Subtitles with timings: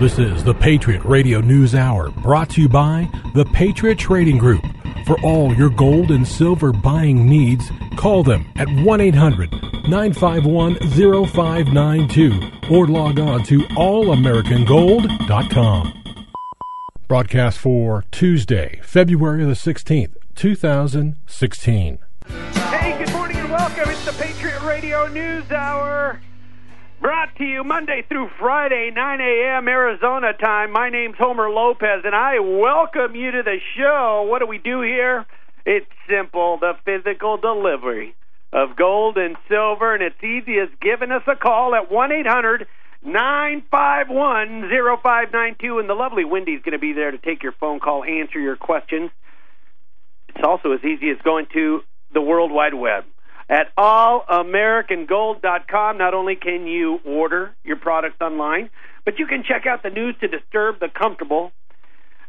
[0.00, 4.64] This is the Patriot Radio News Hour brought to you by the Patriot Trading Group.
[5.04, 9.50] For all your gold and silver buying needs, call them at 1 800
[9.88, 16.04] 951 0592 or log on to allamericangold.com.
[17.08, 21.98] Broadcast for Tuesday, February the 16th, 2016.
[22.28, 23.90] Hey, good morning and welcome.
[23.90, 26.20] It's the Patriot Radio News Hour.
[27.00, 29.68] Brought to you Monday through Friday, 9 a.m.
[29.68, 30.72] Arizona time.
[30.72, 34.26] My name's Homer Lopez, and I welcome you to the show.
[34.28, 35.24] What do we do here?
[35.64, 38.16] It's simple the physical delivery
[38.52, 42.66] of gold and silver, and it's easy as giving us a call at 1 800
[43.04, 45.78] 951 0592.
[45.78, 48.56] And the lovely Wendy's going to be there to take your phone call, answer your
[48.56, 49.12] questions.
[50.30, 53.04] It's also as easy as going to the World Wide Web
[53.48, 55.98] at allamericangold.com.
[55.98, 58.70] Not only can you order your products online,
[59.04, 61.52] but you can check out the news to disturb the comfortable,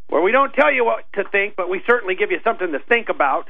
[0.08, 2.80] where we don't tell you what to think, but we certainly give you something to
[2.80, 3.48] think about.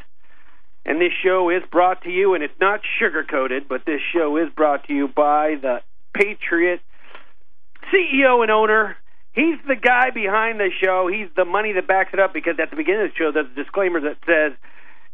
[0.86, 4.36] And this show is brought to you, and it's not sugar coated, but this show
[4.38, 5.81] is brought to you by the
[6.14, 6.81] Patriot
[7.94, 8.98] CEO and owner.
[9.33, 11.08] He's the guy behind the show.
[11.08, 13.52] He's the money that backs it up because at the beginning of the show, there's
[13.52, 14.54] a disclaimer that says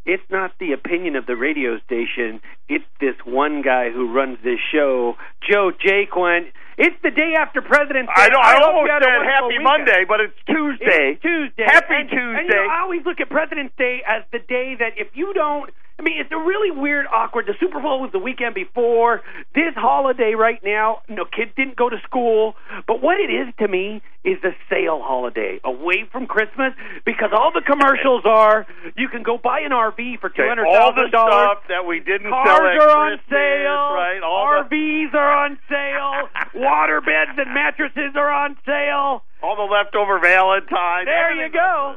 [0.06, 2.39] it's not the opinion of the radio station.
[2.70, 6.52] It's this one guy who runs this show, Joe Jaquin.
[6.78, 8.23] It's the day after President's Day.
[8.23, 8.39] I know.
[8.39, 9.59] I, hope almost said Happy.
[9.64, 11.16] Monday, but it's Tuesday.
[11.16, 11.64] It's Tuesday.
[11.66, 12.38] Happy and, Tuesday.
[12.38, 15.34] And, you know, I always look at President's Day as the day that if you
[15.34, 17.46] don't, I mean, it's a really weird, awkward.
[17.48, 19.22] The Super Bowl was the weekend before.
[19.56, 22.56] This holiday right now, no kids didn't go to school.
[22.86, 26.74] But what it is to me is the sale holiday away from Christmas
[27.06, 28.66] because all the commercials are
[28.98, 31.58] you can go buy an RV for two hundred thousand Okay, hundred all the dollars.
[31.62, 33.86] stuff that we didn't Cars sell at are on Christmas, sale.
[33.96, 34.20] right?
[34.22, 36.30] All the, RVs are on sale.
[36.62, 39.24] Water beds and mattresses are on sale.
[39.42, 41.06] all the leftover Valentine.
[41.06, 41.96] There you go.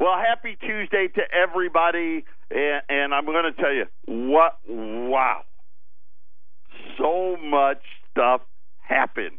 [0.00, 4.58] Well, happy Tuesday to everybody, and, and I'm going to tell you what.
[4.68, 5.42] Wow,
[6.98, 8.40] so much stuff
[8.80, 9.38] happened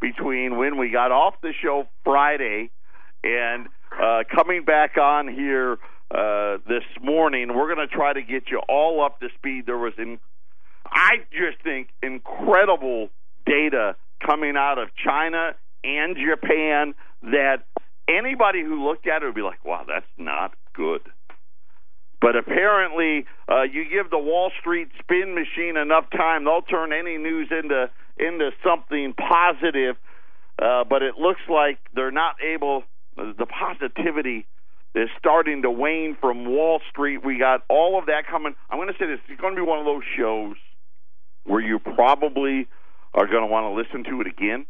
[0.00, 2.70] between when we got off the show Friday
[3.22, 3.68] and
[4.00, 5.78] uh, coming back on here
[6.10, 7.54] uh, this morning.
[7.54, 9.64] We're going to try to get you all up to speed.
[9.66, 10.18] There was, in,
[10.86, 13.08] I just think, incredible
[13.46, 17.64] data coming out of China and Japan that
[18.08, 21.00] anybody who looked at it would be like, wow, that's not good.
[22.20, 27.18] But apparently, uh, you give the Wall Street spin machine enough time, they'll turn any
[27.18, 29.96] news into into something positive.
[30.58, 32.84] Uh, but it looks like they're not able.
[33.16, 34.46] The positivity
[34.94, 37.24] is starting to wane from Wall Street.
[37.24, 38.54] We got all of that coming.
[38.70, 40.56] I'm going to say this: it's going to be one of those shows
[41.44, 42.68] where you probably
[43.12, 44.66] are going to want to listen to it again.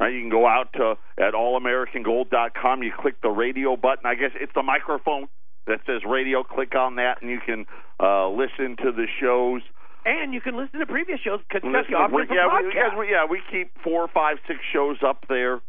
[0.00, 2.82] Right, you can go out to at allamericangold.com.
[2.82, 4.06] You click the radio button.
[4.06, 5.28] I guess it's the microphone
[5.66, 6.42] that says radio.
[6.42, 7.66] Click on that, and you can
[8.02, 9.60] uh, listen to the shows.
[10.06, 11.40] And you can listen to previous shows.
[11.50, 15.26] Kentucky offers we- yeah, we, yeah, we, yeah, we keep four, five, six shows up
[15.28, 15.60] there.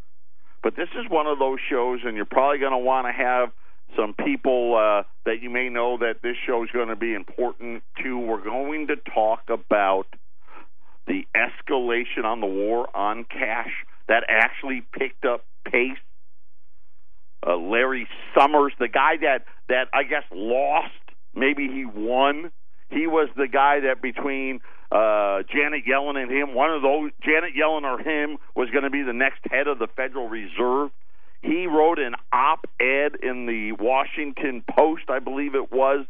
[0.63, 3.49] But this is one of those shows, and you're probably going to want to have
[3.97, 7.83] some people uh, that you may know that this show is going to be important
[8.01, 8.17] to.
[8.17, 10.05] We're going to talk about
[11.07, 13.73] the escalation on the war on cash
[14.07, 15.97] that actually picked up pace.
[17.45, 18.07] Uh, Larry
[18.37, 20.91] Summers, the guy that that I guess lost,
[21.33, 22.51] maybe he won.
[22.89, 24.59] He was the guy that between
[24.91, 28.89] uh, Janet Yellen and him, one of those, Janet Yellen or him, was going to
[28.89, 30.91] be the next head of the Federal Reserve.
[31.41, 36.05] He wrote an op-ed in the Washington Post, I believe it was,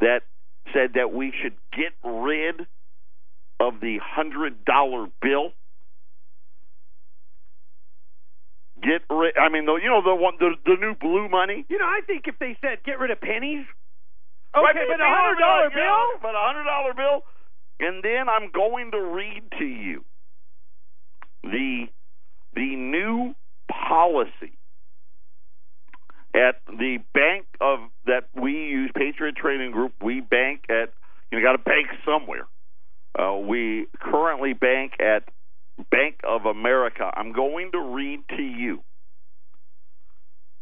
[0.00, 0.22] that
[0.74, 2.66] said that we should get rid
[3.60, 5.52] of the hundred dollar bill.
[8.92, 9.38] Get rid.
[9.38, 11.64] I mean, the, you know the one, the the new blue money.
[11.68, 13.64] You know, I think if they said get rid of pennies,
[14.54, 16.20] Right, okay, but a hundred dollar bill, yeah.
[16.20, 17.22] But a hundred dollar bill,
[17.80, 20.04] and then I'm going to read to you
[21.42, 21.86] the
[22.54, 23.34] the new
[23.70, 24.58] policy
[26.34, 29.92] at the bank of that we use, Patriot Trading Group.
[30.02, 30.92] We bank at
[31.30, 32.46] you know got to bank somewhere.
[33.18, 35.24] Uh, we currently bank at
[35.90, 37.10] Bank of America.
[37.14, 38.82] I'm going to read to you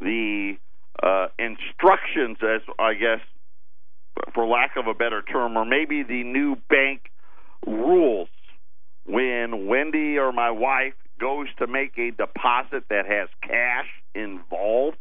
[0.00, 0.56] the
[1.02, 3.20] uh, instructions, as I guess,
[4.34, 7.10] for lack of a better term, or maybe the new bank
[7.66, 8.28] rules
[9.06, 14.96] when Wendy or my wife goes to make a deposit that has cash involved.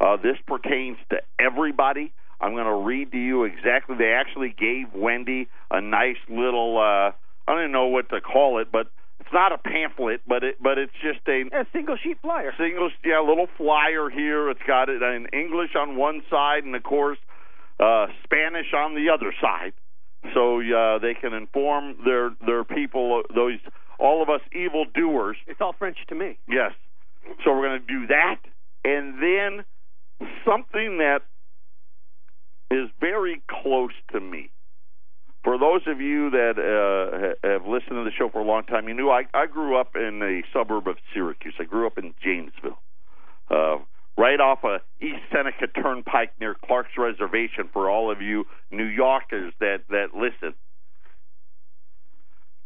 [0.00, 2.12] Uh, this pertains to everybody.
[2.40, 3.96] I'm going to read to you exactly.
[3.96, 7.12] They actually gave Wendy a nice little, uh,
[7.48, 8.88] I don't know what to call it, but
[9.26, 12.52] it's not a pamphlet, but it but it's just a, a single sheet flyer.
[12.56, 14.48] Single, yeah, a little flyer here.
[14.50, 17.18] It's got it in English on one side, and of course,
[17.80, 19.72] uh, Spanish on the other side,
[20.32, 23.22] so uh, they can inform their their people.
[23.34, 23.58] Those
[23.98, 25.36] all of us evil doers.
[25.48, 26.38] It's all French to me.
[26.48, 26.70] Yes.
[27.44, 28.38] So we're going to do that,
[28.84, 29.64] and then
[30.46, 31.22] something that
[32.70, 34.50] is very close to me
[35.46, 38.88] for those of you that uh, have listened to the show for a long time,
[38.88, 41.54] you knew I, I grew up in a suburb of Syracuse.
[41.60, 42.76] I grew up in Jamesville,
[43.48, 43.80] uh,
[44.18, 47.70] right off of East Seneca Turnpike near Clark's Reservation.
[47.72, 50.52] For all of you New Yorkers that that listen,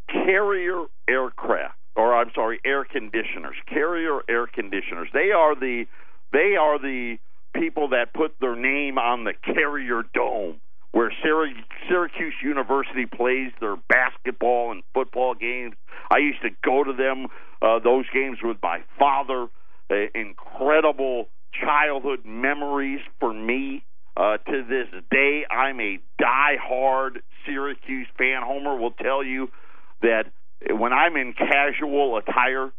[0.09, 5.11] Carrier aircraft, or I'm sorry, air conditioners, Carrier air conditioners.
[5.12, 5.85] They are the
[6.33, 7.19] they are the
[7.55, 10.62] people that put their name on the Carrier Dome
[10.93, 15.75] where Syracuse University plays their basketball and football games.
[16.11, 17.29] I used to go to them,
[17.63, 19.49] uh, those games with my father.
[19.91, 23.85] Uh, incredible childhood memories for me.
[24.17, 28.43] Uh, to this day, I'm a die-hard Syracuse fan.
[28.45, 29.49] Homer will tell you
[30.03, 30.25] that
[30.69, 32.71] when I'm in casual attire,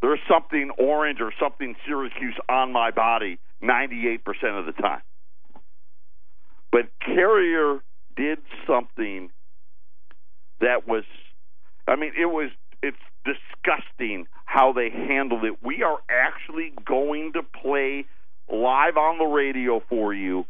[0.00, 4.18] there's something orange or something Syracuse on my body 98%
[4.58, 5.00] of the time.
[6.70, 7.80] But Carrier
[8.16, 9.30] did something
[10.60, 11.04] that was,
[11.86, 12.50] I mean, it was,
[12.82, 15.62] it's disgusting how they handled it.
[15.62, 18.04] We are actually going to play
[18.50, 20.46] live on the radio for you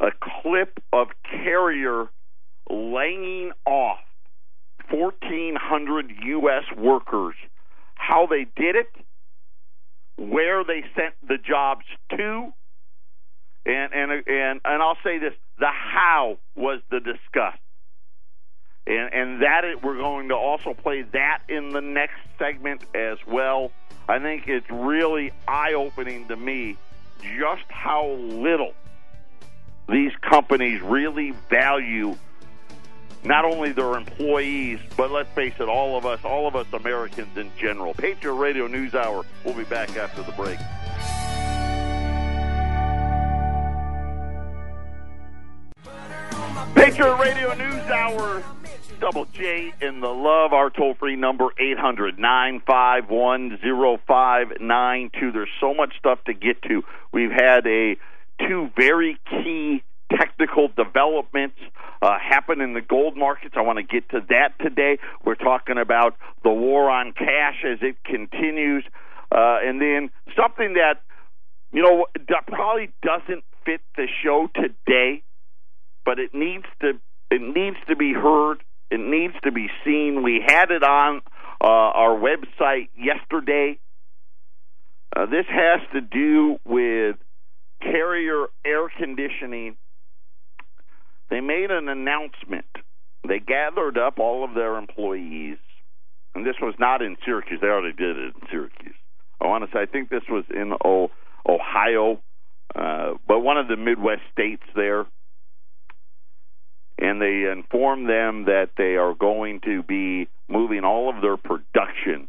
[0.00, 0.10] a
[0.42, 2.06] clip of Carrier
[2.70, 3.98] laying off
[4.90, 6.64] 1,400 U.S.
[6.76, 7.34] workers,
[7.94, 8.88] how they did it,
[10.16, 12.52] where they sent the jobs to,
[13.66, 17.58] and and and and I'll say this: the how was the discuss,
[18.86, 23.18] and and that it, we're going to also play that in the next segment as
[23.26, 23.72] well.
[24.08, 26.76] I think it's really eye opening to me
[27.20, 28.72] just how little
[29.88, 32.16] these companies really value
[33.24, 37.36] not only their employees, but let's face it, all of us, all of us Americans
[37.36, 37.92] in general.
[37.94, 39.24] Patriot Radio News Hour.
[39.44, 40.58] We'll be back after the break.
[46.76, 48.44] Patriot Radio News Hour.
[49.00, 50.52] Double J in the love.
[50.52, 55.32] Our toll free number eight hundred nine five one zero five nine two.
[55.32, 56.82] There's so much stuff to get to.
[57.12, 57.96] We've had a
[58.46, 59.82] two very key
[60.12, 61.56] technical developments
[62.02, 63.54] uh, happen in the gold markets.
[63.56, 64.98] I want to get to that today.
[65.24, 68.84] We're talking about the war on cash as it continues,
[69.32, 71.02] uh, and then something that
[71.72, 72.06] you know
[72.46, 75.22] probably doesn't fit the show today
[76.06, 76.92] but it needs to
[77.30, 78.58] it needs to be heard.
[78.90, 80.22] It needs to be seen.
[80.22, 81.20] We had it on
[81.60, 83.78] uh, our website yesterday.
[85.14, 87.16] Uh, this has to do with
[87.82, 89.76] Carrier air conditioning.
[91.30, 92.66] They made an announcement.
[93.26, 95.58] They gathered up all of their employees,
[96.36, 97.58] and this was not in Syracuse.
[97.60, 98.94] They already did it in Syracuse.
[99.40, 101.10] I want to say I think this was in o-
[101.48, 102.20] Ohio,
[102.76, 105.06] uh, but one of the Midwest states there
[106.98, 112.28] and they inform them that they are going to be moving all of their production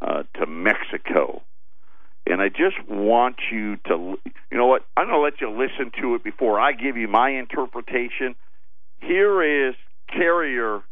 [0.00, 1.42] uh, to Mexico.
[2.26, 4.18] And I just want you to,
[4.50, 4.84] you know what?
[4.96, 8.34] I'm going to let you listen to it before I give you my interpretation.
[9.00, 9.74] Here is
[10.08, 10.82] Carrier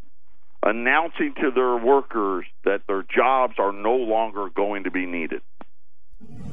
[0.62, 5.42] announcing to their workers that their jobs are no longer going to be needed.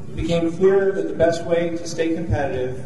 [0.09, 2.85] It became clear that the best way to stay competitive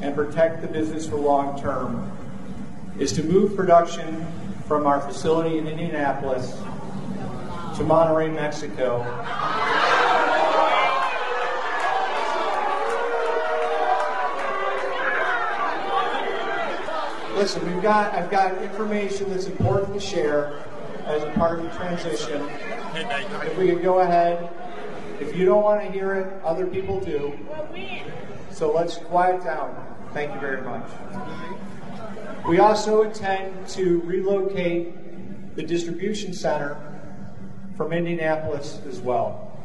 [0.00, 2.10] and protect the business for long term
[2.98, 4.26] is to move production
[4.66, 6.52] from our facility in Indianapolis
[7.76, 9.00] to Monterrey, Mexico.
[17.36, 20.62] Listen, we've got I've got information that's important to share
[21.06, 22.48] as a part of the transition.
[22.94, 24.48] If we could go ahead.
[25.20, 27.32] If you don't want to hear it, other people do.
[28.50, 29.74] So let's quiet down.
[30.12, 30.88] Thank you very much.
[32.46, 36.76] We also intend to relocate the distribution center
[37.76, 39.56] from Indianapolis as well.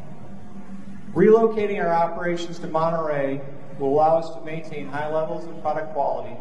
[1.14, 3.42] Relocating our operations to Monterrey
[3.80, 6.36] will allow us to maintain high levels of product quality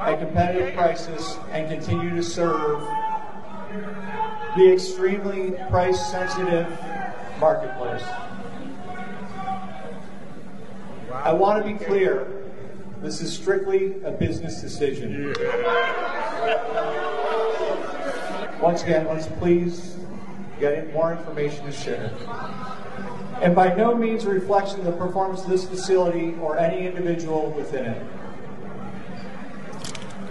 [0.00, 2.80] at competitive prices and continue to serve
[4.56, 6.66] the extremely price sensitive
[7.38, 8.02] marketplace.
[11.12, 12.43] I want to be clear
[13.04, 15.34] this is strictly a business decision.
[18.62, 19.98] once again, let's please
[20.58, 22.10] get more information to share.
[23.42, 27.50] And by no means a reflection of the performance of this facility or any individual
[27.50, 28.02] within it.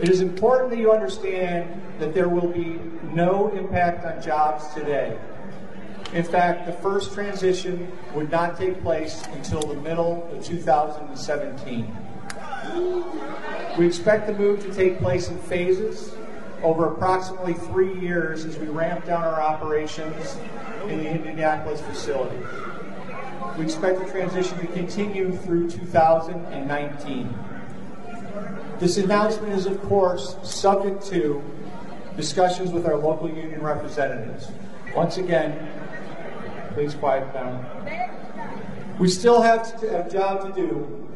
[0.01, 2.79] It is important that you understand that there will be
[3.13, 5.15] no impact on jobs today.
[6.11, 12.02] In fact, the first transition would not take place until the middle of 2017.
[13.77, 16.13] We expect the move to take place in phases
[16.61, 20.37] over approximately three years as we ramp down our operations
[20.87, 22.37] in the Indianapolis facility.
[23.57, 27.35] We expect the transition to continue through 2019.
[28.79, 31.43] This announcement is, of course, subject to
[32.15, 34.47] discussions with our local union representatives.
[34.95, 35.69] Once again,
[36.73, 37.65] please quiet down.
[38.99, 41.09] We still have a uh, job to do.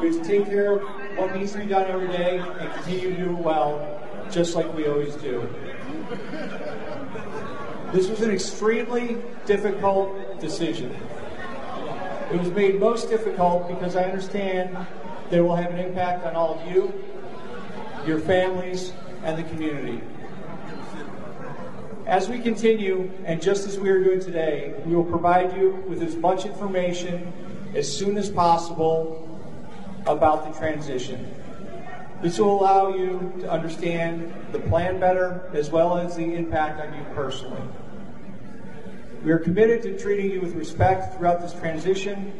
[0.00, 0.82] We have to take care of
[1.18, 4.00] what needs to be done every day and continue to do it well,
[4.30, 5.48] just like we always do.
[7.92, 10.94] This was an extremely difficult decision.
[12.30, 16.36] It was made most difficult because I understand that it will have an impact on
[16.36, 16.92] all of you,
[18.06, 18.92] your families,
[19.24, 20.00] and the community.
[22.06, 26.02] As we continue, and just as we are doing today, we will provide you with
[26.02, 27.32] as much information
[27.74, 29.27] as soon as possible
[30.08, 31.34] about the transition.
[32.22, 36.92] This will allow you to understand the plan better as well as the impact on
[36.98, 37.62] you personally.
[39.22, 42.32] We are committed to treating you with respect throughout this transition,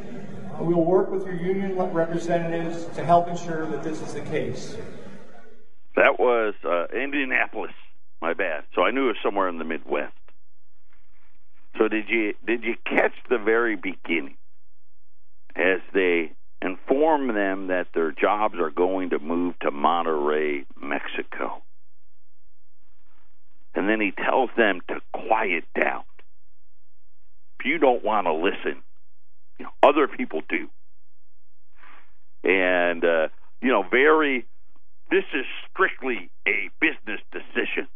[0.60, 4.76] we will work with your union representatives to help ensure that this is the case.
[5.94, 7.72] That was uh, Indianapolis.
[8.20, 8.64] My bad.
[8.74, 10.12] So I knew it was somewhere in the Midwest.
[11.76, 14.37] So did you did you catch the very beginning
[17.18, 21.62] inform them that their jobs are going to move to Monterrey, Mexico?
[23.74, 26.02] And then he tells them to quiet down.
[27.60, 28.82] If you don't want to listen,
[29.58, 30.68] you know, other people do.
[32.44, 33.28] And uh,
[33.60, 34.46] you know, very
[35.10, 37.88] this is strictly a business decision.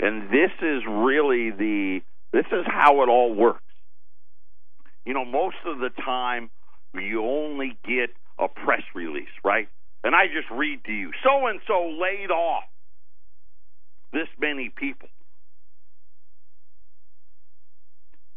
[0.00, 2.00] And this is really the
[2.32, 3.62] this is how it all works.
[5.04, 6.50] You know, most of the time
[6.94, 9.68] you only get a press release, right?
[10.04, 12.64] And I just read to you, so and so laid off
[14.12, 15.08] this many people.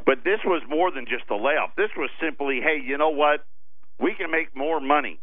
[0.05, 1.75] But this was more than just a layoff.
[1.77, 3.45] This was simply, hey, you know what?
[3.99, 5.19] We can make more money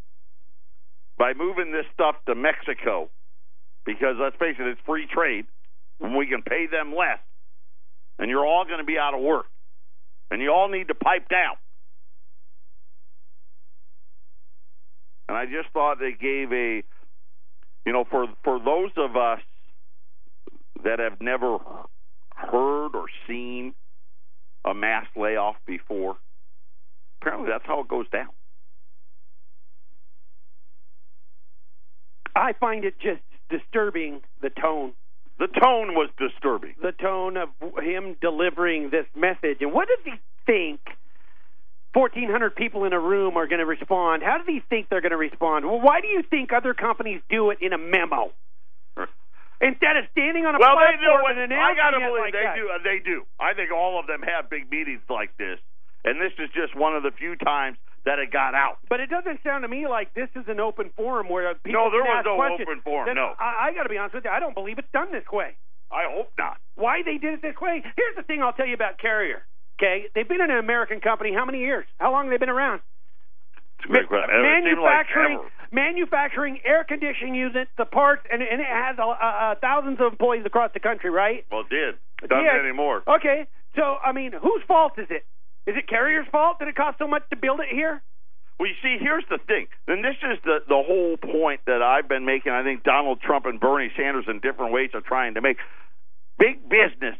[1.17, 3.09] by moving this stuff to Mexico
[3.85, 5.45] because let's face it, it's free trade
[5.97, 7.19] when we can pay them less.
[8.17, 9.45] And you're all going to be out of work.
[10.31, 11.55] And you all need to pipe down.
[15.29, 16.81] And I just thought they gave a,
[17.85, 19.39] you know, for for those of us
[20.83, 21.59] that have never
[22.35, 23.75] heard or seen
[24.65, 26.17] a mass layoff before.
[27.21, 28.29] Apparently, that's how it goes down.
[32.35, 33.21] I find it just
[33.51, 34.93] disturbing the tone.
[35.37, 36.73] The tone was disturbing.
[36.81, 37.49] The tone of
[37.83, 39.57] him delivering this message.
[39.61, 40.13] And what does he
[40.47, 40.79] think
[41.93, 44.21] 1,400 people in a room are going to respond?
[44.23, 45.65] How do he think they're going to respond?
[45.65, 48.31] Well, why do you think other companies do it in a memo?
[49.61, 51.41] Instead of standing on a well, platform they do.
[51.43, 52.55] and I gotta like believe they that.
[52.55, 52.69] do.
[52.71, 53.25] Uh, they do.
[53.39, 55.59] I think all of them have big meetings like this,
[56.05, 58.77] and this is just one of the few times that it got out.
[58.87, 61.91] But it doesn't sound to me like this is an open forum where people No,
[61.91, 62.69] there was no questions.
[62.71, 63.35] open forum, Then no.
[63.37, 64.31] I, I got to be honest with you.
[64.31, 65.57] I don't believe it's done this way.
[65.91, 66.55] I hope not.
[66.75, 67.83] Why they did it this way?
[67.83, 69.43] Here's the thing I'll tell you about Carrier.
[69.79, 71.31] Okay, they've been an American company.
[71.33, 71.85] How many years?
[71.99, 72.81] How long have they been around?
[73.79, 74.27] It's a great question.
[74.35, 75.39] Like manufacturing
[75.71, 80.43] manufacturing air conditioning units, the parts, and, and it has uh, uh, thousands of employees
[80.45, 81.45] across the country, right?
[81.51, 81.95] Well, it did.
[82.27, 82.59] Doesn't Yeah.
[82.59, 83.03] anymore.
[83.07, 85.23] Okay, so I mean, whose fault is it?
[85.65, 88.01] Is it Carrier's fault that it cost so much to build it here?
[88.59, 92.09] Well, you see, here's the thing, and this is the the whole point that I've
[92.09, 92.51] been making.
[92.51, 95.57] I think Donald Trump and Bernie Sanders, in different ways, are trying to make.
[96.37, 97.15] Big business,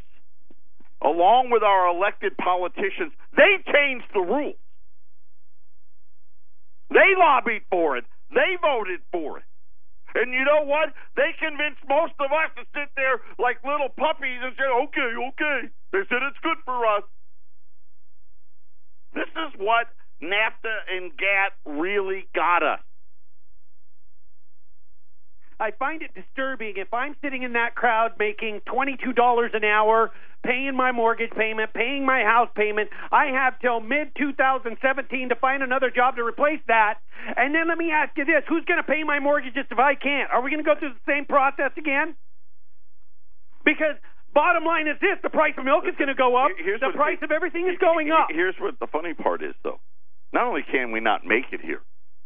[1.04, 4.60] along with our elected politicians, they changed the rules.
[6.90, 8.06] They lobbied for it.
[8.34, 9.44] They voted for it.
[10.16, 10.90] And you know what?
[11.16, 15.60] They convinced most of us to sit there like little puppies and say, okay, okay.
[15.94, 17.04] They said it's good for us.
[19.14, 19.88] This is what
[20.22, 22.82] NAFTA and GATT really got us.
[25.60, 30.12] I find it disturbing if I'm sitting in that crowd making $22 an hour,
[30.42, 32.90] paying my mortgage payment, paying my house payment.
[33.12, 37.00] I have till mid 2017 to find another job to replace that.
[37.36, 39.96] And then let me ask you this who's going to pay my mortgages if I
[39.96, 40.32] can't?
[40.32, 42.16] Are we going to go through the same process again?
[43.66, 44.00] Because
[44.34, 46.52] bottom line is this: the price of milk is going to go up.
[46.56, 48.32] Here's the price of everything is going up.
[48.32, 49.82] Here's what the funny part is, though.
[50.32, 51.82] Not only can we not make it here,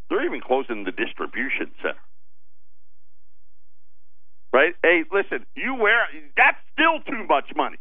[0.08, 1.98] they're even closing the distribution center.
[4.54, 4.74] Right?
[4.86, 6.06] Hey, listen, you wear
[6.36, 7.74] that's still too much money.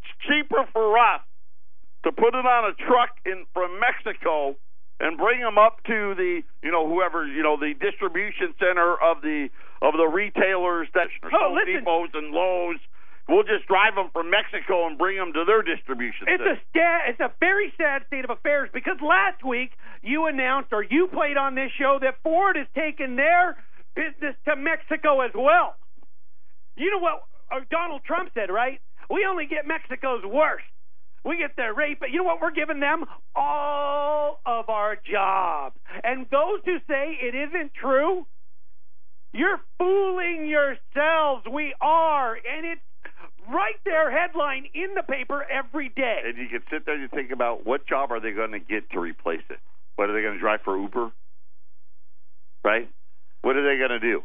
[0.00, 1.20] It's cheaper for us
[2.04, 4.56] to put it on a truck in from Mexico
[5.00, 9.20] and bring them up to the you know whoever you know the distribution center of
[9.20, 9.50] the
[9.82, 11.58] of the retailers that Oh, Home.
[11.68, 12.80] Depots and Lowe's.
[13.28, 16.56] We'll just drive them from Mexico and bring them to their distribution It's center.
[16.56, 20.82] a sta- it's a very sad state of affairs because last week you announced or
[20.82, 23.58] you played on this show that Ford has taken their
[23.94, 25.76] business to Mexico as well.
[26.78, 28.80] You know what uh, Donald Trump said, right?
[29.10, 30.64] We only get Mexico's worst.
[31.24, 32.00] We get the rape.
[32.10, 33.04] You know what we're giving them?
[33.34, 35.76] All of our jobs.
[36.04, 38.26] And those who say it isn't true,
[39.32, 41.44] you're fooling yourselves.
[41.52, 42.80] We are, and it's
[43.52, 46.20] right there, headline in the paper every day.
[46.24, 48.90] and you can sit there and think about what job are they going to get
[48.90, 49.58] to replace it?
[49.96, 51.10] What are they going to drive for Uber?
[52.64, 52.88] Right?
[53.42, 54.22] What are they going to do?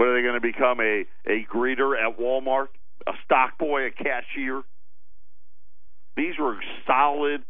[0.00, 2.68] What are they going to become a a greeter at Walmart,
[3.06, 4.62] a stock boy, a cashier?
[6.16, 7.42] These were solid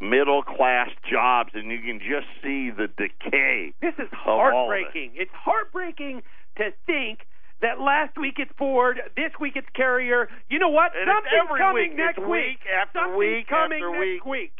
[0.00, 3.72] middle class jobs, and you can just see the decay.
[3.80, 4.52] This is all of it.
[4.52, 5.12] heartbreaking.
[5.14, 6.22] It's heartbreaking
[6.58, 7.20] to think
[7.60, 10.28] that last week it's Ford, this week it's Carrier.
[10.50, 10.90] You know what?
[10.98, 11.96] And Something's coming week.
[11.96, 14.58] next It's week after Something's week coming after next week.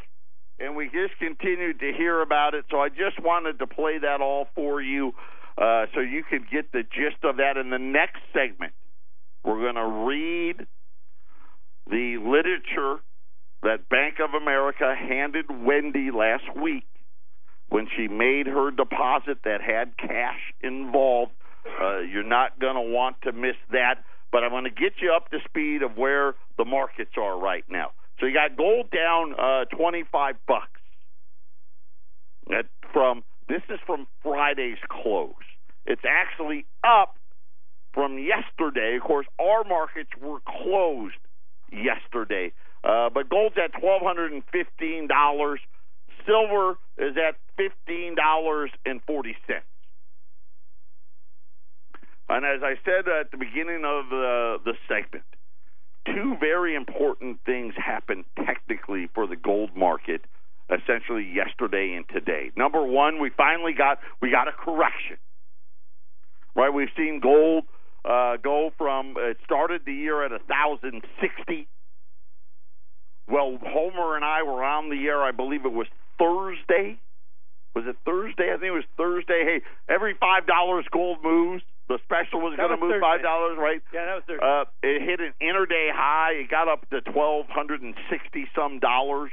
[0.61, 2.67] and we just continued to hear about it.
[2.71, 5.11] So I just wanted to play that all for you,
[5.59, 7.57] uh, so you could get the gist of that.
[7.57, 8.73] In the next segment,
[9.45, 10.67] we're going to read
[11.91, 13.03] the literature
[13.63, 16.87] that Bank of America handed Wendy last week
[17.69, 21.33] when she made her deposit that had cash involved.
[21.81, 24.05] Uh, you're not going to want to miss that.
[24.33, 27.65] But I'm going to get you up to speed of where the markets are right
[27.69, 27.91] now.
[28.19, 30.81] So you got gold down uh, 25 bucks.
[32.49, 35.35] That from this is from Friday's close.
[35.87, 37.17] It's actually up
[37.93, 38.97] from yesterday.
[38.97, 41.19] Of course, our markets were closed
[41.71, 42.53] yesterday,
[42.85, 45.61] uh, but gold's at twelve hundred and fifteen dollars.
[46.27, 49.65] Silver is at fifteen dollars and forty cents.
[52.29, 55.25] And as I said at the beginning of the, the segment,
[56.07, 60.25] two very important things happened technically for the gold market
[60.71, 62.51] essentially yesterday and today.
[62.57, 65.19] Number one, we finally got we got a correction.
[66.55, 67.65] Right, we've seen gold
[68.05, 71.67] uh, go from it started the year at a thousand sixty.
[73.29, 75.23] Well, Homer and I were on the air.
[75.23, 75.87] I believe it was
[76.19, 76.99] Thursday.
[77.75, 78.53] Was it Thursday?
[78.53, 79.45] I think it was Thursday.
[79.45, 81.63] Hey, every five dollars gold moves.
[81.89, 83.01] The special was going to move Thursday.
[83.01, 83.81] five dollars, right?
[83.95, 84.45] Yeah, that was their.
[84.45, 86.33] Uh, it hit an interday high.
[86.33, 89.31] It got up to twelve hundred and sixty some dollars.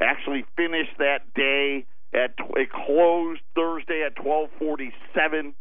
[0.00, 5.54] Actually finished that day at it closed Thursday at twelve forty seven.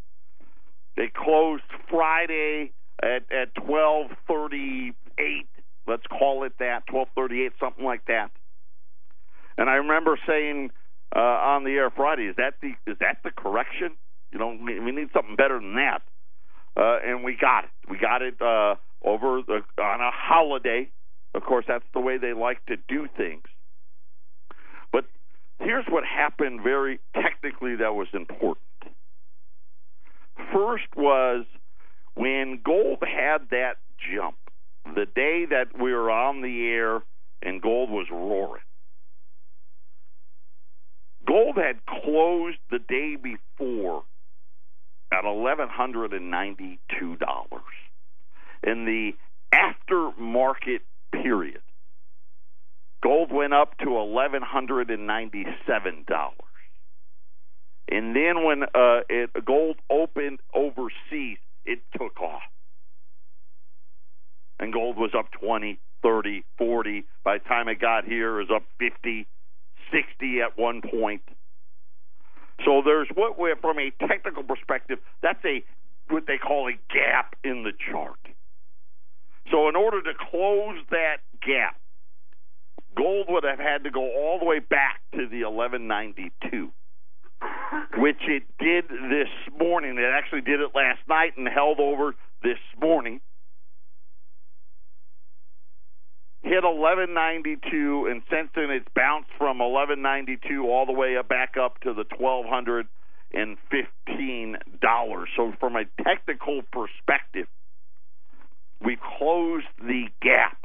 [0.98, 5.48] It closed Friday at at twelve thirty eight.
[5.88, 8.32] Let's call it that twelve thirty eight, something like that.
[9.58, 10.72] And I remember saying
[11.16, 13.92] uh, on the air Friday, is that the is that the correction?
[14.32, 16.02] You know, we, we need something better than that.
[16.78, 17.70] Uh, and we got it.
[17.90, 20.90] We got it uh, over the, on a holiday.
[21.34, 23.44] Of course, that's the way they like to do things.
[24.92, 25.06] But
[25.60, 28.65] here's what happened very technically that was important.
[30.54, 31.46] First was
[32.16, 33.78] when gold had that
[34.14, 34.38] jump,
[34.86, 37.02] the day that we were on the air
[37.42, 38.62] and gold was roaring.
[41.28, 44.04] Gold had closed the day before
[45.12, 47.64] at eleven hundred and ninety two dollars.
[48.64, 49.14] In the
[49.54, 51.62] aftermarket period,
[53.02, 54.90] gold went up to eleven hundred
[57.88, 62.42] and then when uh, it, gold opened overseas, it took off.
[64.60, 67.06] And gold was up 20, 30, 40.
[67.24, 69.28] By the time it got here, it was up 50,
[69.92, 71.22] 60 at one point.
[72.64, 75.64] So there's what we're from a technical perspective, that's a
[76.10, 78.20] what they call a gap in the chart.
[79.52, 81.80] So in order to close that gap,
[82.96, 86.72] gold would have had to go all the way back to the 1192,
[87.98, 89.98] which it did this morning.
[89.98, 93.22] It actually did it last night and held over this morning.
[96.44, 101.94] Hit 1192, and since then it's bounced from 1192 all the way back up to
[101.94, 105.30] the 1215 dollars.
[105.36, 107.48] So from a technical perspective,
[108.84, 110.58] We've closed the gap,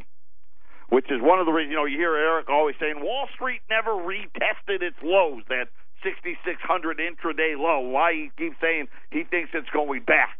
[0.88, 3.60] which is one of the reasons, you know, you hear Eric always saying Wall Street
[3.70, 5.68] never retested its lows, that
[6.02, 7.80] 6,600 intraday low.
[7.80, 10.38] Why he keeps saying he thinks it's going back.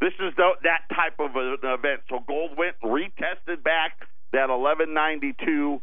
[0.00, 2.02] This is the, that type of an event.
[2.10, 3.98] So gold went retested back
[4.32, 5.80] that 1192.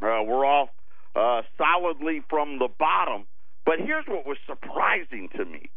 [0.00, 0.70] Uh, we're off
[1.14, 3.26] uh, solidly from the bottom.
[3.66, 5.70] But here's what was surprising to me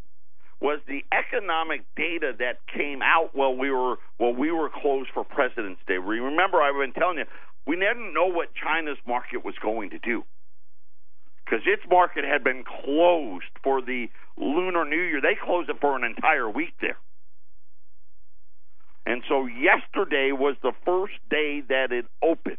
[0.62, 5.24] was the economic data that came out while we were while we were closed for
[5.24, 5.98] President's Day.
[5.98, 7.26] Remember, I've been telling you
[7.68, 10.24] we didn't know what China's market was going to do
[11.46, 15.22] because its market had been closed for the Lunar New Year.
[15.22, 16.98] They closed it for an entire week there.
[19.06, 22.58] And so yesterday was the first day that it opened.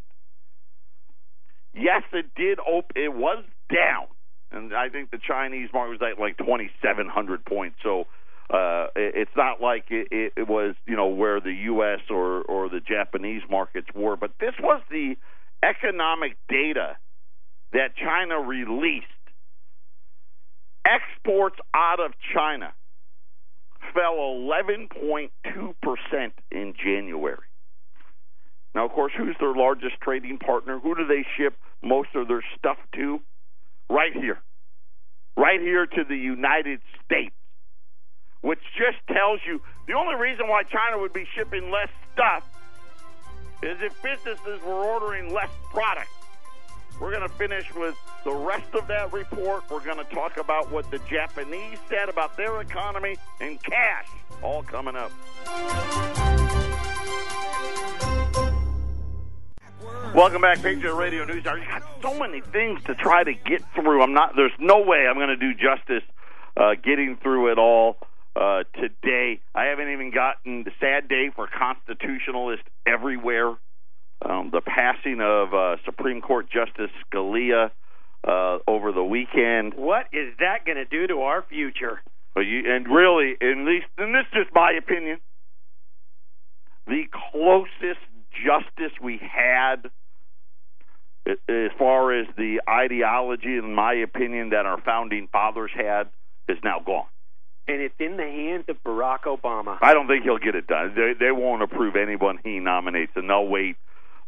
[1.73, 2.95] Yes, it did open.
[2.95, 4.07] It was down,
[4.51, 7.75] and I think the Chinese market was at like 2,700 points.
[7.83, 8.05] So
[8.49, 11.99] uh, it's not like it, it was, you know, where the U.S.
[12.09, 14.15] or or the Japanese markets were.
[14.15, 15.17] But this was the
[15.61, 16.95] economic data
[17.73, 19.05] that China released.
[20.85, 22.73] Exports out of China
[23.93, 25.29] fell 11.2%
[26.51, 27.37] in January.
[28.73, 30.79] Now, of course, who's their largest trading partner?
[30.79, 33.19] Who do they ship most of their stuff to?
[33.89, 34.39] Right here.
[35.35, 37.35] Right here to the United States.
[38.41, 42.43] Which just tells you the only reason why China would be shipping less stuff
[43.63, 46.09] is if businesses were ordering less product.
[46.99, 49.69] We're going to finish with the rest of that report.
[49.69, 54.07] We're going to talk about what the Japanese said about their economy and cash,
[54.41, 55.11] all coming up.
[60.15, 61.45] Welcome back, Patriot Radio News.
[61.45, 64.01] I've got so many things to try to get through.
[64.01, 64.35] I'm not.
[64.35, 66.03] There's no way I'm going to do justice
[66.55, 67.97] uh, getting through it all
[68.35, 69.39] uh, today.
[69.53, 73.55] I haven't even gotten the sad day for constitutionalists everywhere
[74.21, 77.71] um, the passing of uh, Supreme Court Justice Scalia
[78.27, 79.73] uh, over the weekend.
[79.75, 82.01] What is that going to do to our future?
[82.35, 85.19] You, and really, at least, and this is just my opinion,
[86.85, 87.99] the closest
[88.45, 89.89] justice we had
[91.27, 96.09] as far as the ideology, in my opinion, that our founding fathers had
[96.47, 97.07] is now gone.
[97.67, 99.77] And it's in the hands of Barack Obama.
[99.81, 100.93] I don't think he'll get it done.
[100.95, 103.75] They, they won't approve anyone he nominates, and they'll wait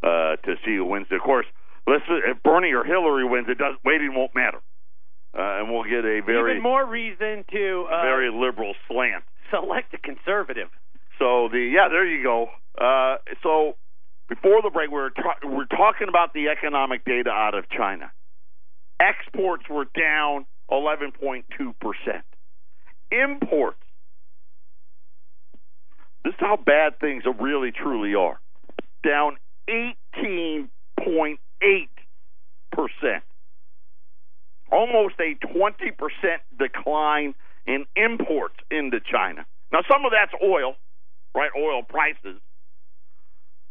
[0.03, 1.07] uh, to see who wins.
[1.11, 1.45] Of course,
[1.87, 4.59] let's if Bernie or Hillary wins, it does waiting won't matter,
[5.37, 9.23] uh, and we'll get a very even more reason to uh, very liberal slant.
[9.49, 10.69] Select a conservative.
[11.17, 12.47] So the yeah, there you go.
[12.79, 13.75] Uh, so
[14.29, 18.11] before the break, we we're ta- we're talking about the economic data out of China.
[18.99, 21.43] Exports were down 11.2
[21.79, 22.23] percent.
[23.11, 23.77] Imports.
[26.23, 28.39] This is how bad things really truly are.
[29.03, 29.37] Down
[29.69, 31.37] 18.8%.
[34.71, 35.95] Almost a 20%
[36.57, 37.33] decline
[37.65, 39.45] in imports into China.
[39.71, 40.75] Now, some of that's oil,
[41.35, 41.51] right?
[41.57, 42.39] Oil prices.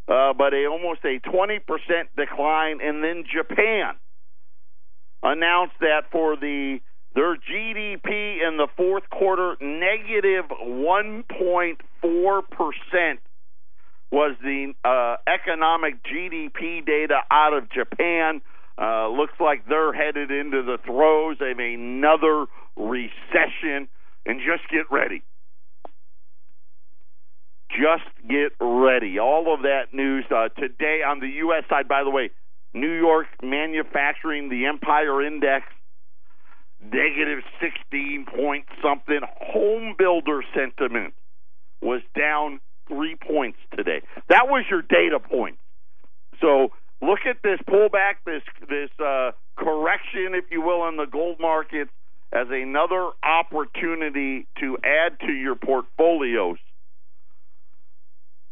[0.08, 1.60] Uh, but a almost a 20%
[2.16, 2.80] decline.
[2.82, 3.94] And then Japan
[5.22, 6.80] announced that for the
[7.14, 13.20] their GDP in the fourth quarter, negative 1.4 percent
[14.10, 18.40] was the uh, economic GDP data out of Japan.
[18.80, 23.88] Uh, looks like they're headed into the throes of another recession.
[24.24, 25.22] And just get ready.
[27.70, 29.18] Just get ready.
[29.18, 31.64] All of that news uh, today on the U.S.
[31.68, 32.30] side, by the way,
[32.74, 35.66] New York manufacturing, the Empire Index,
[36.82, 39.20] negative 16 point something.
[39.52, 41.14] Home builder sentiment
[41.80, 44.02] was down three points today.
[44.28, 45.58] That was your data point.
[46.40, 46.70] So
[47.00, 51.90] look at this pullback, this this uh, correction, if you will, in the gold markets
[52.32, 56.58] as another opportunity to add to your portfolios.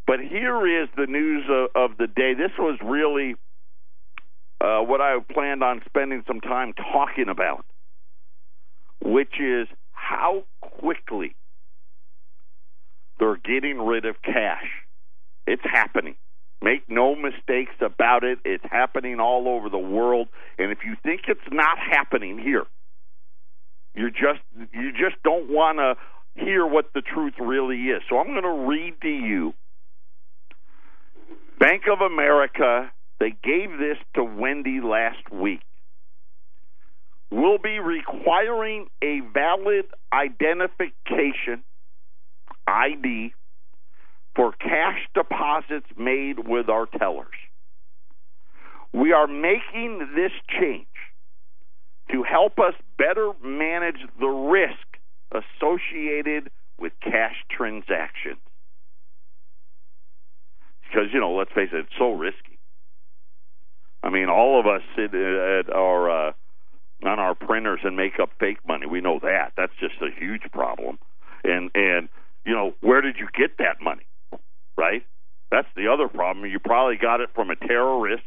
[0.07, 2.35] But here is the news of, of the day.
[2.35, 3.35] This was really
[4.61, 7.64] uh, what I planned on spending some time talking about,
[9.03, 11.35] which is how quickly
[13.18, 14.66] they're getting rid of cash.
[15.46, 16.16] It's happening.
[16.62, 18.38] Make no mistakes about it.
[18.44, 20.29] It's happening all over the world.
[20.59, 22.64] And if you think it's not happening here,
[23.94, 24.40] you just
[24.72, 25.96] you just don't want to
[26.42, 28.02] hear what the truth really is.
[28.09, 29.55] So I'm going to read to you
[31.59, 35.61] Bank of America, they gave this to Wendy last week.
[37.31, 41.64] Will be requiring a valid identification
[42.66, 43.33] ID
[44.35, 47.29] for cash deposits made with our tellers.
[48.92, 50.87] We are making this change
[52.12, 54.87] to help us better manage the risk
[55.33, 58.38] associated with cash transactions.
[60.83, 62.59] Because, you know, let's face it, it's so risky.
[64.02, 66.33] I mean, all of us sit at our uh,
[67.05, 68.87] on our printers and make up fake money.
[68.87, 69.52] We know that.
[69.57, 70.98] That's just a huge problem.
[71.44, 72.09] And and
[72.46, 74.06] you know, where did you get that money?
[74.76, 75.02] Right?
[75.50, 76.46] That's the other problem.
[76.46, 78.24] You probably got it from a terrorist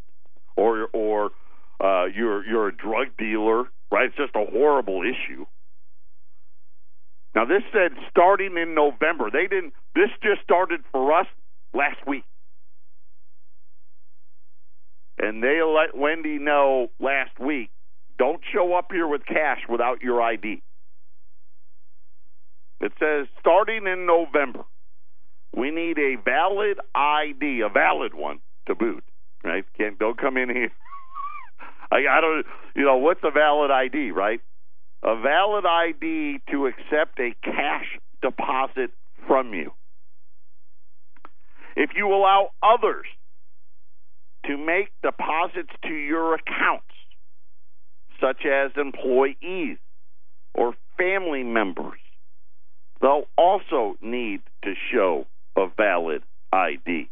[0.56, 1.32] or or
[1.80, 4.08] uh you're you're a drug dealer, right?
[4.08, 5.46] It's just a horrible issue.
[7.36, 9.30] Now this said starting in November.
[9.32, 11.28] They didn't this just started for us
[11.74, 12.24] last week.
[15.18, 17.70] And they let Wendy know last week
[18.18, 20.62] don't show up here with cash without your ID.
[22.82, 24.64] It says starting in November,
[25.56, 29.04] we need a valid ID, a valid one to boot.
[29.44, 29.66] Right?
[29.78, 30.72] Can't don't come in here.
[31.92, 32.46] I, I don't.
[32.76, 34.42] You know what's a valid ID, right?
[35.04, 38.92] A valid ID to accept a cash deposit
[39.28, 39.72] from you.
[41.76, 43.06] If you allow others
[44.46, 46.86] to make deposits to your accounts,
[48.20, 49.78] such as employees
[50.54, 52.00] or family members,
[53.02, 57.10] they'll also need to show a valid ID.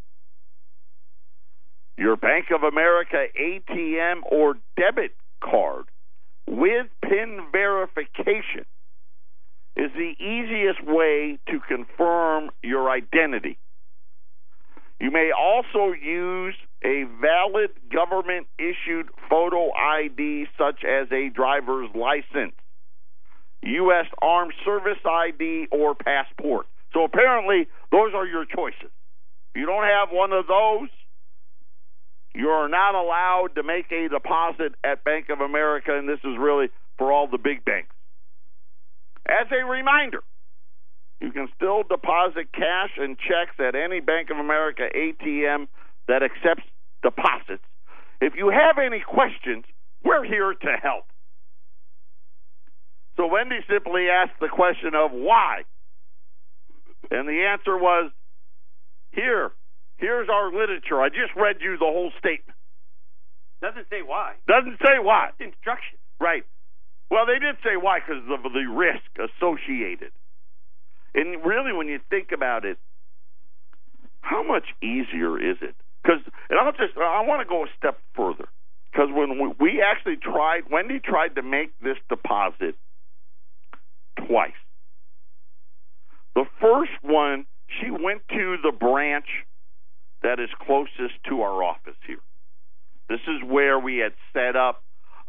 [1.98, 5.12] Your Bank of America ATM or debit
[5.44, 5.86] card
[6.48, 8.66] with PIN verification
[9.76, 13.58] is the easiest way to confirm your identity.
[15.00, 22.56] You may also use a valid government issued photo ID such as a driver's license,
[23.68, 24.06] U.S.
[24.22, 26.68] Armed Service ID, or passport.
[26.94, 28.92] So apparently, those are your choices.
[29.54, 30.90] If you don't have one of those,
[32.34, 36.68] you're not allowed to make a deposit at Bank of America, and this is really
[36.98, 37.94] for all the big banks.
[39.28, 40.24] As a reminder,
[41.20, 45.68] you can still deposit cash and checks at any Bank of America ATM
[46.08, 46.64] that accepts
[47.04, 47.64] deposits.
[48.22, 49.66] If you have any questions,
[50.04, 51.06] we're here to help.
[53.18, 55.64] So Wendy simply asked the question of why.
[57.10, 58.12] And the answer was
[59.12, 59.52] here.
[59.98, 61.02] Here's our literature.
[61.02, 62.56] I just read you the whole statement.
[63.62, 64.36] Doesn't say why.
[64.48, 65.30] Doesn't say why.
[65.30, 65.98] It's instruction.
[66.20, 66.44] Right.
[67.10, 70.12] Well, they did say why because of the risk associated.
[71.16, 72.78] And really, when you think about it,
[74.22, 75.74] how much easier is it?
[76.04, 78.48] Because, and I'll just, I want to go a step further.
[78.92, 82.76] Because when we actually tried, Wendy tried to make this deposit
[84.28, 84.52] twice.
[86.36, 89.26] The first one, she went to the branch
[90.24, 92.20] that is closest to our office here.
[93.10, 94.84] This is where we had set up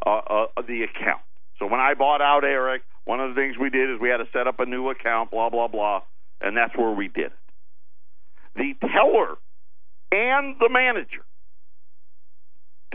[0.05, 1.23] uh, uh, the account.
[1.59, 4.19] So when I bought out Eric, one of the things we did is we had
[4.19, 6.03] to set up a new account, blah, blah, blah,
[6.41, 7.33] and that's where we did it.
[8.55, 9.37] The teller
[10.13, 11.25] and the manager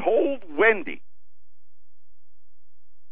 [0.03, 1.01] told Wendy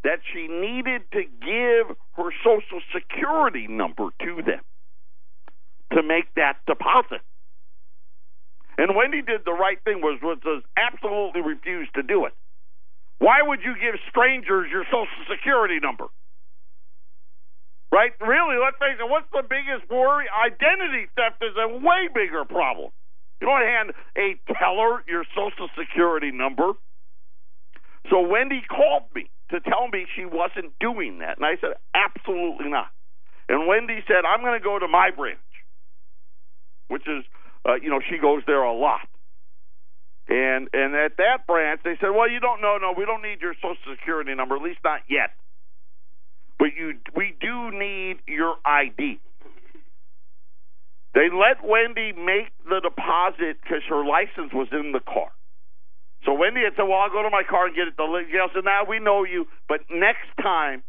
[0.04, 4.62] that she needed to give her social security number to them
[5.94, 7.22] to make that deposit.
[8.78, 12.34] And Wendy did the right thing was was was absolutely refused to do it.
[13.20, 16.06] Why would you give strangers your social security number?
[17.92, 18.14] Right?
[18.20, 20.26] Really, let's face it, what's the biggest worry?
[20.32, 22.90] Identity theft is a way bigger problem.
[23.42, 26.74] You don't hand a teller your social security number.
[28.10, 31.38] So Wendy called me to tell me she wasn't doing that.
[31.38, 32.88] And I said, absolutely not.
[33.48, 35.40] And Wendy said, I'm going to go to my branch,
[36.88, 37.24] which is,
[37.68, 39.08] uh, you know, she goes there a lot.
[40.28, 43.42] And and at that branch, they said, well, you don't know, no, we don't need
[43.42, 45.32] your social security number, at least not yet.
[46.58, 49.20] But you, we do need your ID.
[51.14, 55.32] They let Wendy make the deposit because her license was in the car.
[56.26, 58.64] So Wendy said, "Well, I'll go to my car and get it." The Gail said,
[58.64, 60.84] "Now we know you, but next time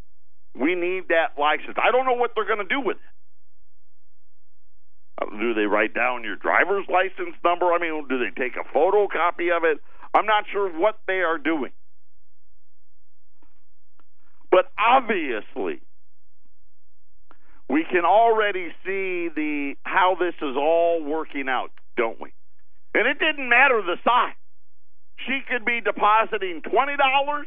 [0.55, 3.13] we need that license." I don't know what they're going to do with it.
[5.21, 7.73] Uh, do they write down your driver's license number?
[7.73, 9.79] I mean, do they take a photocopy of it?
[10.15, 11.73] I'm not sure what they are doing.
[14.51, 15.81] But obviously,
[17.71, 22.33] we can already see the how this is all working out, don't we?
[22.95, 24.35] And it didn't matter the size.
[25.27, 27.47] She could be depositing twenty dollars,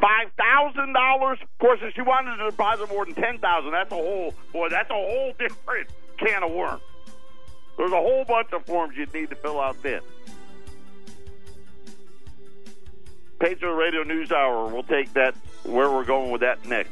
[0.00, 1.38] five thousand dollars.
[1.42, 4.68] Of course, if she wanted to deposit more than ten thousand, that's a whole boy.
[4.68, 5.88] That's a whole different
[6.18, 6.82] can of worms.
[7.76, 10.00] There's a whole bunch of forms you'd need to fill out then.
[13.40, 14.68] Patriot Radio News Hour.
[14.68, 16.90] We'll take that where we're going with that next.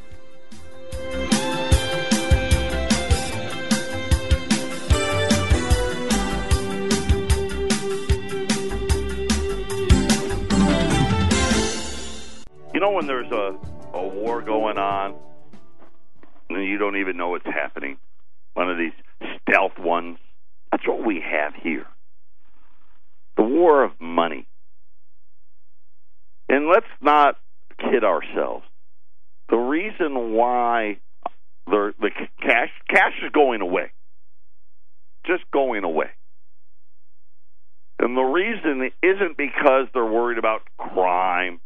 [13.03, 13.59] When there's a,
[13.95, 15.17] a war going on
[16.49, 17.97] and you don't even know what's happening?
[18.55, 18.93] One of these
[19.41, 20.19] stealth ones.
[20.71, 21.87] That's what we have here.
[23.37, 24.47] The war of money.
[26.49, 27.39] And let's not
[27.79, 28.65] kid ourselves.
[29.51, 30.99] The reason why
[31.67, 32.11] the, the
[32.41, 33.91] cash cash is going away,
[35.27, 36.11] just going away,
[37.99, 41.61] and the reason isn't because they're worried about crime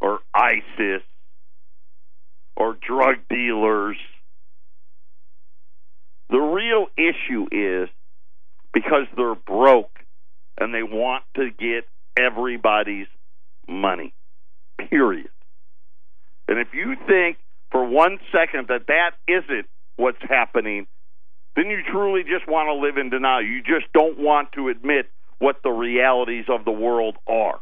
[0.00, 1.02] or ISIS
[2.56, 3.96] or drug dealers.
[6.30, 7.88] The real issue is
[8.72, 9.96] because they're broke
[10.60, 11.86] and they want to get
[12.18, 13.06] everybody's
[13.66, 14.12] money.
[14.90, 15.30] Period.
[16.48, 17.38] And if you think
[17.70, 20.86] for one second that that isn't what's happening,
[21.56, 23.42] then you truly just want to live in denial.
[23.42, 25.06] You just don't want to admit
[25.38, 27.60] what the realities of the world are.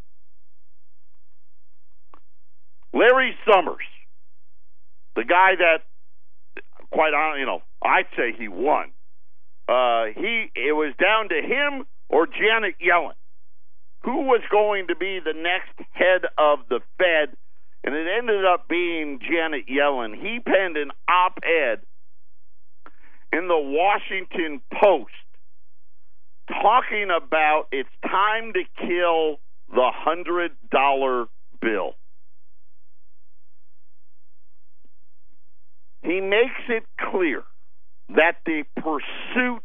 [2.97, 3.85] Larry Summers,
[5.17, 5.85] the guy that,
[6.91, 8.93] quite honestly, you know, I'd say he won.
[9.69, 13.19] Uh, he it was down to him or Janet Yellen,
[14.03, 17.37] who was going to be the next head of the Fed,
[17.85, 20.15] and it ended up being Janet Yellen.
[20.15, 21.81] He penned an op-ed
[23.33, 25.13] in the Washington Post
[26.49, 31.27] talking about it's time to kill the hundred dollar
[31.61, 31.97] bill.
[36.07, 37.43] He makes it clear
[38.11, 39.65] that the pursuit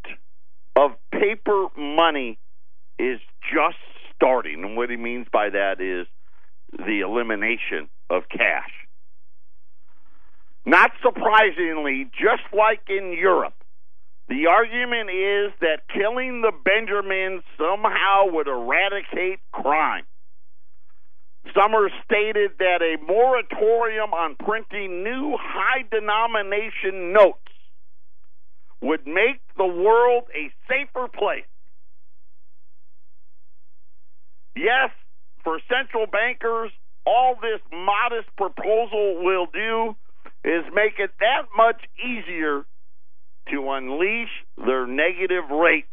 [0.76, 2.40] of paper money
[2.98, 3.20] is
[3.54, 3.78] just
[4.16, 4.64] starting.
[4.64, 6.08] And what he means by that is
[6.72, 8.72] the elimination of cash.
[10.66, 13.56] Not surprisingly, just like in Europe,
[14.28, 20.06] the argument is that killing the Benjamins somehow would eradicate crime.
[21.56, 27.40] Summers stated that a moratorium on printing new high denomination notes
[28.82, 31.46] would make the world a safer place.
[34.56, 34.92] Yes,
[35.44, 36.72] for central bankers,
[37.06, 39.96] all this modest proposal will do
[40.44, 42.64] is make it that much easier
[43.50, 45.88] to unleash their negative rates.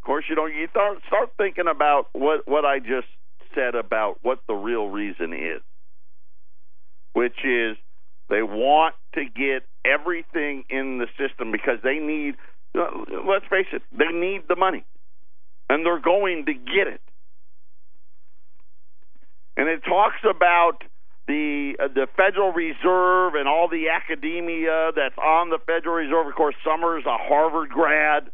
[0.00, 3.06] Of course, you know, you start, start thinking about what, what I just
[3.54, 5.62] said about what the real reason is,
[7.12, 7.76] which is
[8.28, 12.34] they want to get everything in the system because they need,
[12.74, 14.84] let's face it, they need the money.
[15.68, 17.00] And they're going to get it.
[19.56, 20.82] And it talks about
[21.26, 26.26] the uh, the Federal Reserve and all the academia that's on the Federal Reserve.
[26.26, 28.30] Of course, Summers a Harvard grad.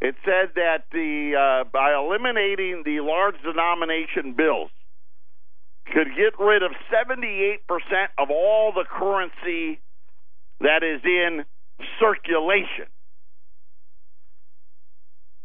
[0.00, 4.70] It said that the uh, by eliminating the large denomination bills
[5.92, 7.58] could get rid of 78%
[8.18, 9.80] of all the currency
[10.60, 11.44] that is in
[11.98, 12.86] circulation.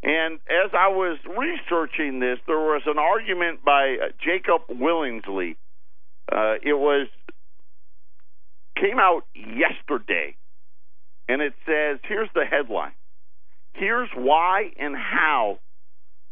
[0.03, 5.55] And as I was researching this, there was an argument by uh, Jacob Willingsley.
[6.29, 7.07] Uh, it was
[8.75, 10.35] came out yesterday,
[11.29, 12.91] and it says, "Here's the headline:
[13.73, 15.59] Here's why and how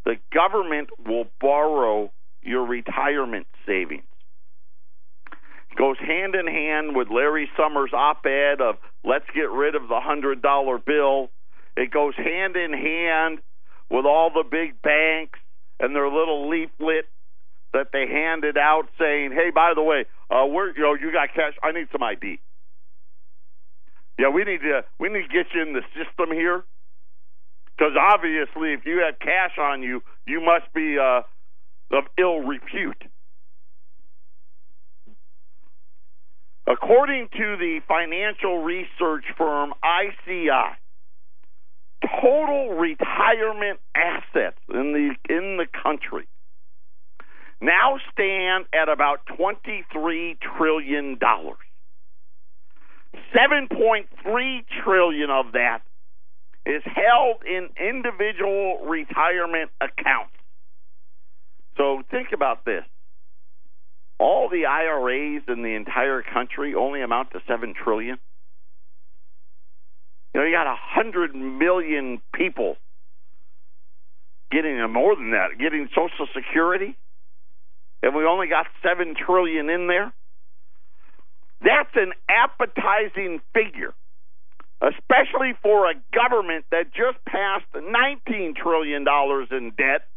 [0.05, 4.03] the government will borrow your retirement savings.
[5.71, 9.87] It goes hand in hand with Larry Summers' op ed of let's get rid of
[9.87, 11.29] the $100 bill.
[11.77, 13.39] It goes hand in hand
[13.89, 15.39] with all the big banks
[15.79, 17.05] and their little leaflet
[17.73, 21.33] that they handed out saying, "Hey, by the way, uh, we're you know you got
[21.33, 21.53] cash.
[21.63, 22.39] I need some ID.
[24.19, 26.63] Yeah, we need to we need to get you in the system here.
[27.81, 31.21] Because obviously, if you have cash on you, you must be uh,
[31.91, 33.03] of ill repute.
[36.67, 40.77] According to the financial research firm ICI,
[42.21, 46.27] total retirement assets in the in the country
[47.61, 51.57] now stand at about 23 trillion dollars.
[53.35, 54.05] 7.3
[54.83, 55.81] trillion of that
[56.65, 60.33] is held in individual retirement accounts.
[61.77, 62.83] So think about this.
[64.19, 68.19] All the IRAs in the entire country only amount to 7 trillion.
[70.33, 72.77] You know, you got a hundred million people
[74.51, 76.95] getting more than that, getting Social Security,
[78.03, 80.13] and we only got seven trillion in there.
[81.61, 83.93] That's an appetizing figure,
[84.81, 89.05] especially for a government that just passed $19 trillion
[89.51, 90.07] in debt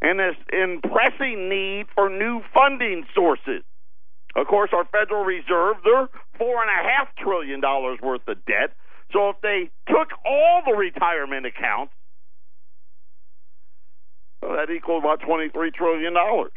[0.00, 3.62] and is in pressing need for new funding sources.
[4.36, 6.08] Of course, our Federal Reserve, they're
[6.38, 8.74] four and a half trillion dollars worth of debt.
[9.12, 11.92] So if they took all the retirement accounts,
[14.42, 16.52] well, that equals about twenty-three trillion dollars.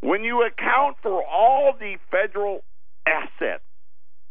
[0.00, 2.64] When you account for all the federal
[3.06, 3.62] assets,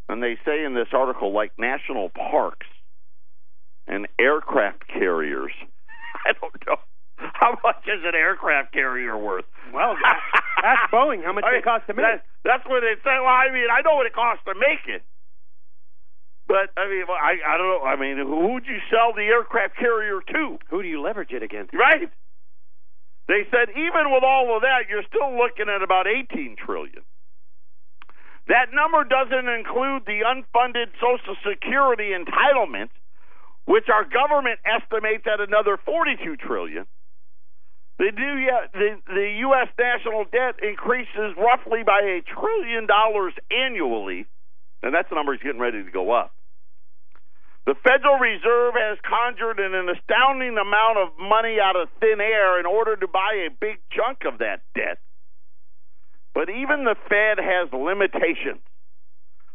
[0.09, 2.67] and they say in this article, like national parks
[3.87, 5.51] and aircraft carriers,
[6.25, 6.77] I don't know.
[7.17, 9.45] How much is an aircraft carrier worth?
[9.73, 9.95] Well,
[10.63, 12.05] ask Boeing how much I mean, it costs to make.
[12.05, 13.17] That, that's what they say.
[13.17, 15.01] Well, I mean, I know what it costs to make it,
[16.47, 17.81] but I mean, I I don't know.
[17.83, 20.57] I mean, who would you sell the aircraft carrier to?
[20.69, 21.73] Who do you leverage it against?
[21.73, 22.07] Right.
[23.27, 27.03] They said even with all of that, you're still looking at about 18 trillion.
[28.47, 32.95] That number doesn't include the unfunded Social Security entitlements,
[33.65, 36.85] which our government estimates at another 42 trillion.
[37.99, 39.67] The, new, uh, the, the U.S.
[39.77, 44.25] national debt increases roughly by a trillion dollars annually,
[44.81, 46.31] and that's the number is getting ready to go up.
[47.65, 52.65] The Federal Reserve has conjured an astounding amount of money out of thin air in
[52.65, 54.99] order to buy a big chunk of that debt.
[56.37, 58.61] But even the Fed has limitations.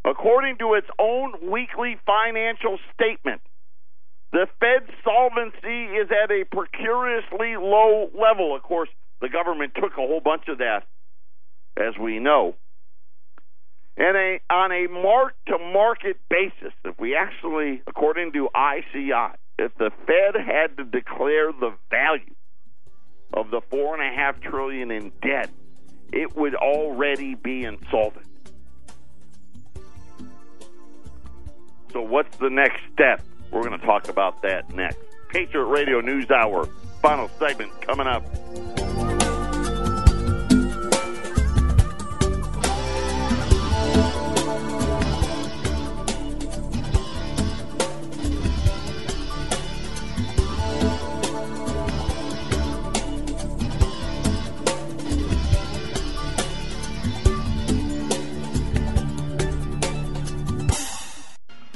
[0.05, 3.41] According to its own weekly financial statement,
[4.33, 8.57] the Fed's solvency is at a precariously low level.
[8.57, 8.89] Of course,
[9.21, 10.83] the government took a whole bunch of that,
[11.77, 12.57] as we know.
[13.97, 19.73] And a, on a mark to market basis, if we actually, according to ICI, if
[19.79, 22.35] the Fed had to declare the value
[23.33, 25.49] of the four and a half trillion in debt,
[26.13, 28.27] it would already be insolvent.
[31.93, 33.23] So, what's the next step?
[33.51, 34.99] We're going to talk about that next.
[35.29, 36.67] Patriot Radio News Hour,
[37.01, 38.25] final segment coming up.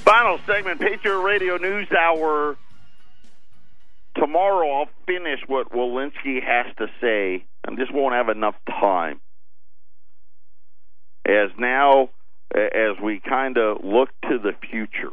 [0.07, 2.57] Final segment, Patriot Radio News Hour.
[4.15, 7.45] Tomorrow I'll finish what Walensky has to say.
[7.67, 9.21] I just won't have enough time.
[11.27, 12.11] As now,
[12.55, 15.11] as we kind of look to the future,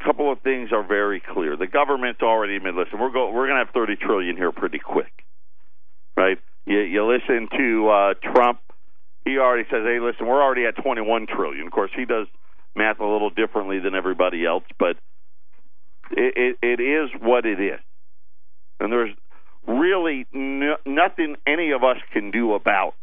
[0.00, 1.56] a couple of things are very clear.
[1.56, 4.80] The government's already admitted, listen, we're, go, we're going to have 30 trillion here pretty
[4.80, 5.12] quick,
[6.16, 6.38] right?
[6.66, 8.58] You, you listen to uh, Trump
[9.24, 12.26] he already says, "Hey, listen, we're already at 21 trillion." Of course, he does
[12.74, 14.96] math a little differently than everybody else, but
[16.10, 17.80] it, it, it is what it is,
[18.80, 19.14] and there's
[19.66, 22.94] really no, nothing any of us can do about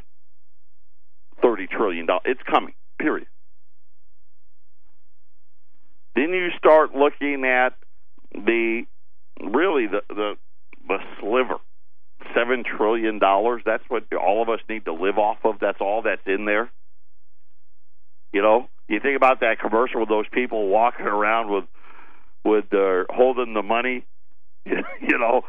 [1.41, 2.23] 30 trillion dollars.
[2.25, 2.73] It's coming.
[2.99, 3.27] Period.
[6.15, 7.75] Then you start looking at
[8.33, 8.83] the
[9.41, 10.33] really the the,
[10.87, 11.59] the sliver
[12.35, 13.61] seven trillion dollars.
[13.65, 15.55] That's what all of us need to live off of.
[15.59, 16.69] That's all that's in there.
[18.33, 21.65] You know, you think about that commercial with those people walking around with
[22.43, 24.05] with uh, holding the money.
[24.65, 25.41] you know,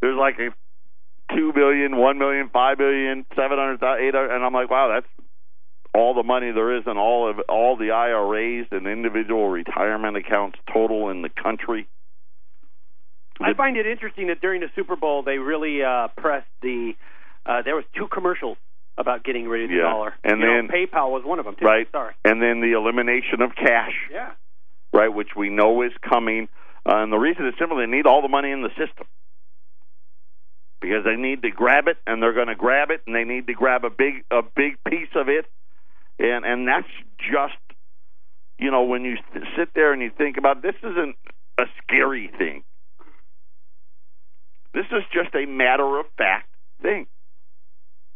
[0.00, 4.52] there's like a two billion, one million, five billion, seven hundred, eight hundred, and I'm
[4.52, 5.28] like, wow, that's
[5.94, 10.58] all the money there is in all of all the IRAs and individual retirement accounts
[10.72, 11.86] total in the country.
[13.44, 16.92] I find it interesting that during the Super Bowl they really uh, pressed the.
[17.44, 18.56] Uh, there was two commercials
[18.96, 19.82] about getting rid of the yeah.
[19.82, 21.56] dollar, and you then know, PayPal was one of them.
[21.56, 21.64] Too.
[21.64, 21.88] Right.
[21.90, 22.14] Sorry.
[22.24, 23.94] And then the elimination of cash.
[24.10, 24.32] Yeah.
[24.92, 26.48] Right, which we know is coming,
[26.84, 29.06] uh, and the reason is simply they need all the money in the system
[30.82, 33.46] because they need to grab it, and they're going to grab it, and they need
[33.46, 35.46] to grab a big a big piece of it,
[36.18, 37.56] and and that's just
[38.58, 39.16] you know when you
[39.56, 41.16] sit there and you think about it, this isn't
[41.58, 42.64] a scary thing.
[44.74, 46.48] This is just a matter of fact
[46.80, 47.06] thing.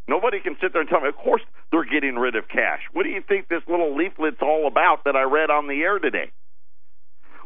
[0.08, 2.80] Nobody can sit there and tell me, of course, they're getting rid of cash.
[2.92, 5.98] What do you think this little leaflet's all about that I read on the air
[5.98, 6.30] today?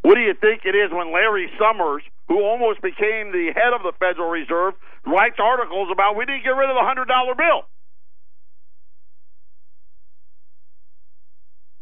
[0.02, 3.82] What do you think it is when Larry Summers, who almost became the head of
[3.82, 4.74] the Federal Reserve,
[5.06, 7.64] writes articles about we to get rid of the $100 bill?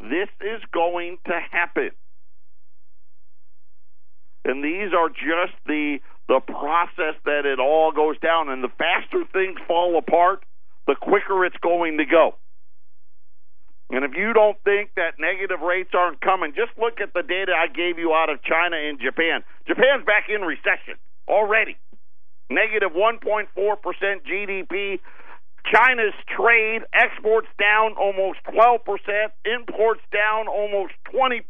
[0.00, 1.90] This is going to happen.
[4.44, 5.98] And these are just the
[6.28, 8.48] the process that it all goes down.
[8.48, 10.44] And the faster things fall apart,
[10.86, 12.36] the quicker it's going to go.
[13.90, 17.52] And if you don't think that negative rates aren't coming, just look at the data
[17.56, 19.42] I gave you out of China and Japan.
[19.66, 21.76] Japan's back in recession already.
[22.50, 23.48] Negative 1.4%
[24.28, 25.00] GDP.
[25.72, 28.78] China's trade, exports down almost 12%,
[29.44, 31.42] imports down almost 20%.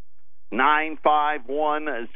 [0.51, 2.07] 951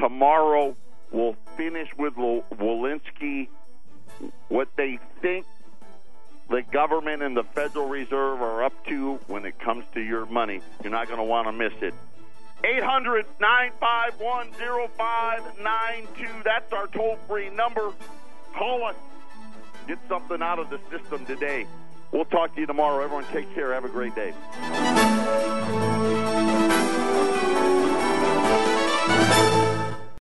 [0.00, 0.76] Tomorrow,
[1.10, 3.48] we'll finish with Walensky,
[4.48, 5.46] what they think
[6.48, 10.60] the government and the Federal Reserve are up to when it comes to your money.
[10.82, 11.94] You're not going to want to miss it.
[12.64, 14.50] 800 951
[14.96, 16.28] 0592.
[16.44, 17.92] That's our toll free number.
[18.54, 18.96] Call us.
[19.86, 21.66] Get something out of the system today.
[22.12, 23.02] We'll talk to you tomorrow.
[23.02, 23.72] Everyone take care.
[23.72, 24.34] Have a great day.